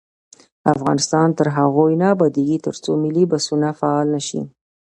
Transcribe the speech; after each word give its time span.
افغانستان 0.73 1.27
تر 1.37 1.47
هغو 1.57 1.85
نه 2.01 2.05
ابادیږي، 2.15 2.57
ترڅو 2.65 2.91
ملي 3.03 3.23
بسونه 3.31 3.67
فعال 3.79 4.07
نشي. 4.15 4.41